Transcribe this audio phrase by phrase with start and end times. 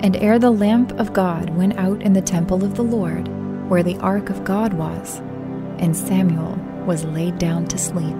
[0.00, 3.26] And ere the lamp of God went out in the temple of the Lord,
[3.68, 5.18] where the ark of God was,
[5.78, 8.16] and Samuel was laid down to sleep.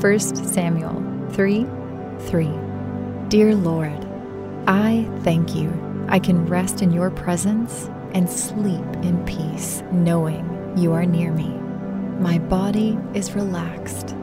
[0.00, 1.02] 1 Samuel
[1.32, 1.66] 3
[2.20, 2.50] 3.
[3.28, 4.06] Dear Lord,
[4.66, 5.72] I thank you.
[6.08, 11.48] I can rest in your presence and sleep in peace, knowing you are near me.
[12.20, 14.14] My body is relaxed,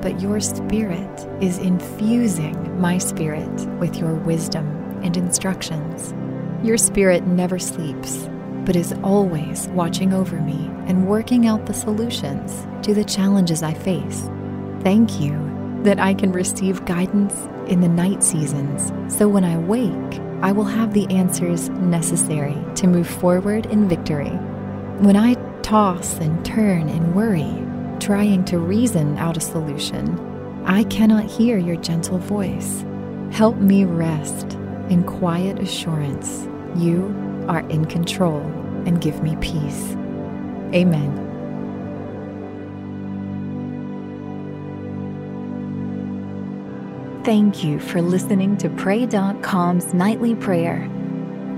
[0.00, 4.66] but your spirit is infusing my spirit with your wisdom
[5.02, 6.12] and instructions.
[6.62, 8.28] Your spirit never sleeps,
[8.64, 13.74] but is always watching over me and working out the solutions to the challenges I
[13.74, 14.28] face.
[14.82, 15.32] Thank you
[15.84, 17.32] that I can receive guidance
[17.70, 22.88] in the night seasons, so when I wake, I will have the answers necessary to
[22.88, 24.30] move forward in victory.
[24.98, 27.54] When I toss and turn and worry,
[28.00, 30.18] trying to reason out a solution,
[30.64, 32.84] I cannot hear your gentle voice.
[33.30, 34.58] Help me rest
[34.90, 37.14] in quiet assurance you
[37.48, 38.40] are in control
[38.86, 39.96] and give me peace.
[40.74, 41.24] Amen.
[47.24, 50.88] Thank you for listening to Pray.com's nightly prayer.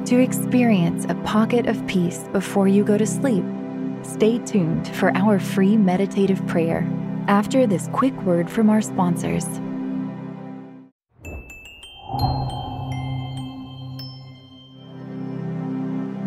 [0.06, 3.44] To experience a pocket of peace before you go to sleep,
[4.03, 6.89] Stay tuned for our free meditative prayer
[7.28, 9.47] after this quick word from our sponsors.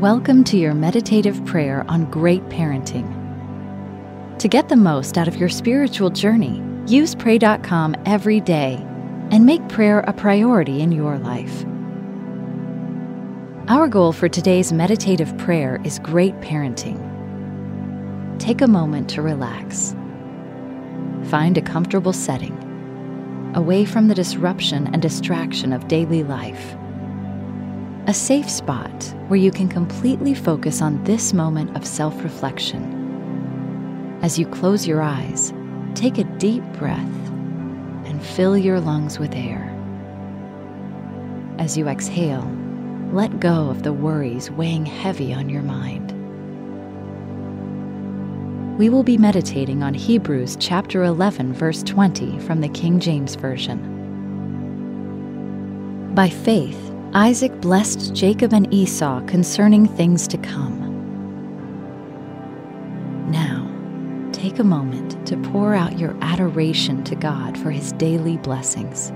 [0.03, 3.07] Welcome to your meditative prayer on great parenting.
[4.37, 8.85] To get the most out of your spiritual journey, use Pray.com every day
[9.31, 11.63] and make prayer a priority in your life.
[13.69, 16.99] Our goal for today's meditative prayer is great parenting
[18.39, 19.95] take a moment to relax.
[21.29, 26.75] Find a comfortable setting, away from the disruption and distraction of daily life.
[28.07, 34.19] A safe spot where you can completely focus on this moment of self reflection.
[34.21, 35.53] As you close your eyes,
[35.95, 36.99] take a deep breath
[38.05, 39.69] and fill your lungs with air.
[41.59, 42.49] As you exhale,
[43.11, 46.13] let go of the worries weighing heavy on your mind
[48.77, 53.79] we will be meditating on Hebrews chapter 11, verse 20 from the King James Version.
[56.15, 60.79] By faith, Isaac blessed Jacob and Esau concerning things to come.
[63.29, 63.69] Now,
[64.31, 69.11] take a moment to pour out your adoration to God for his daily blessings.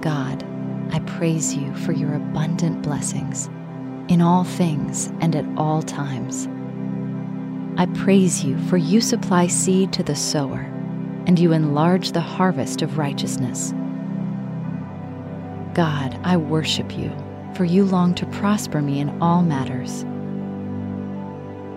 [0.00, 0.44] God,
[0.90, 3.48] I praise you for your abundant blessings
[4.08, 6.48] in all things and at all times.
[7.76, 10.62] I praise you, for you supply seed to the sower,
[11.28, 13.72] and you enlarge the harvest of righteousness.
[15.78, 17.12] God, I worship you,
[17.54, 20.04] for you long to prosper me in all matters.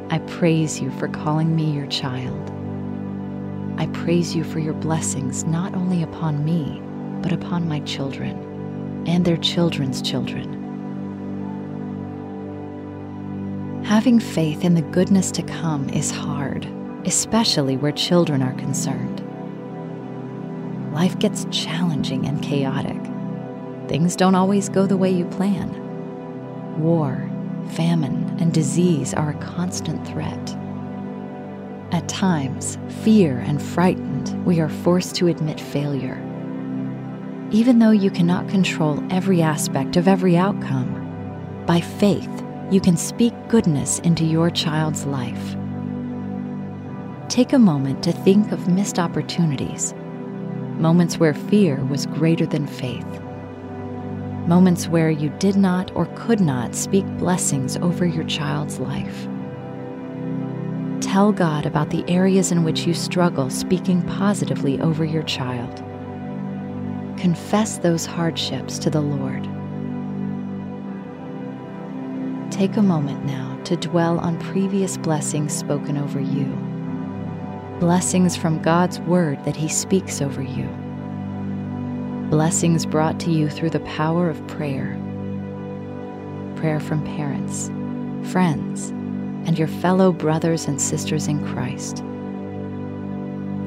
[0.09, 2.49] I praise you for calling me your child.
[3.77, 6.81] I praise you for your blessings not only upon me,
[7.21, 10.57] but upon my children and their children's children
[13.83, 16.65] Having faith in the goodness to come is hard,
[17.05, 19.21] especially where children are concerned.
[20.91, 23.10] Life gets challenging and chaotic.
[23.91, 25.69] Things don't always go the way you plan.
[26.81, 27.29] War,
[27.71, 30.57] famine, and disease are a constant threat.
[31.91, 36.17] At times, fear and frightened, we are forced to admit failure.
[37.51, 42.31] Even though you cannot control every aspect of every outcome, by faith,
[42.71, 45.57] you can speak goodness into your child's life.
[47.27, 49.93] Take a moment to think of missed opportunities,
[50.77, 53.21] moments where fear was greater than faith,
[54.47, 59.27] moments where you did not or could not speak blessings over your child's life.
[61.01, 65.77] Tell God about the areas in which you struggle speaking positively over your child.
[67.19, 69.43] Confess those hardships to the Lord.
[72.51, 76.45] Take a moment now to dwell on previous blessings spoken over you.
[77.79, 80.69] Blessings from God's Word that He speaks over you.
[82.31, 84.97] Blessings brought to you through the power of prayer.
[86.55, 87.67] Prayer from parents,
[88.31, 88.91] friends,
[89.45, 91.97] and your fellow brothers and sisters in Christ.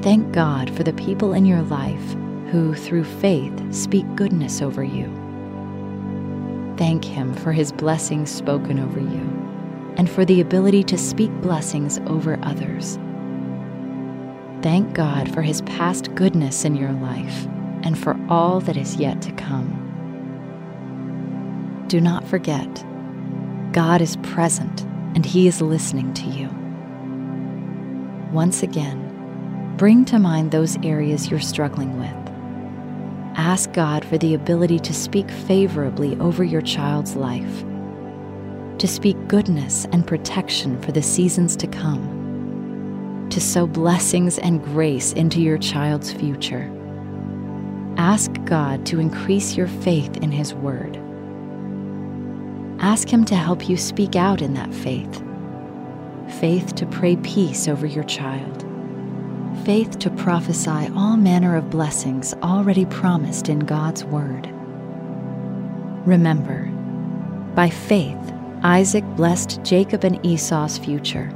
[0.01, 2.13] Thank God for the people in your life
[2.49, 5.13] who, through faith, speak goodness over you.
[6.75, 11.99] Thank Him for His blessings spoken over you and for the ability to speak blessings
[12.07, 12.97] over others.
[14.63, 17.47] Thank God for His past goodness in your life
[17.85, 19.83] and for all that is yet to come.
[21.87, 22.83] Do not forget,
[23.71, 24.81] God is present
[25.15, 26.49] and He is listening to you.
[28.33, 32.09] Once again, bring to mind those areas you're struggling with.
[33.37, 37.63] Ask God for the ability to speak favorably over your child's life,
[38.79, 45.13] to speak goodness and protection for the seasons to come, to sow blessings and grace
[45.13, 46.71] into your child's future.
[47.97, 50.97] Ask God to increase your faith in His Word.
[52.81, 55.23] Ask Him to help you speak out in that faith.
[56.39, 58.65] Faith to pray peace over your child.
[59.63, 64.47] Faith to prophesy all manner of blessings already promised in God's Word.
[66.05, 66.65] Remember,
[67.55, 68.17] by faith,
[68.63, 71.33] Isaac blessed Jacob and Esau's future.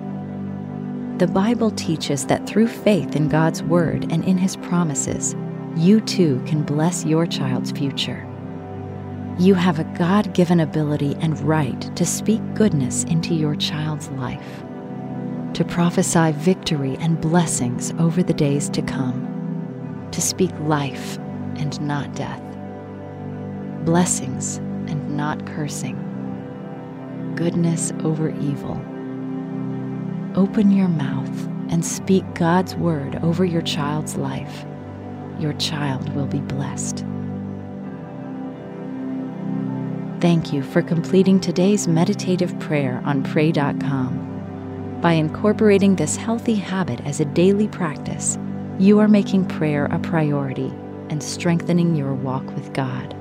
[1.20, 5.36] The Bible teaches that through faith in God's Word and in His promises,
[5.76, 8.26] you too can bless your child's future.
[9.38, 14.64] You have a God given ability and right to speak goodness into your child's life,
[15.54, 21.18] to prophesy victory and blessings over the days to come, to speak life
[21.56, 22.42] and not death,
[23.86, 25.96] blessings and not cursing,
[27.36, 28.76] goodness over evil.
[30.36, 34.66] Open your mouth and speak God's word over your child's life
[35.40, 37.06] your child will be blessed.
[40.20, 45.00] Thank you for completing today's meditative prayer on Pray.com.
[45.02, 48.38] By incorporating this healthy habit as a daily practice,
[48.80, 50.74] you are making prayer a priority
[51.10, 53.16] and strengthening your walk with God.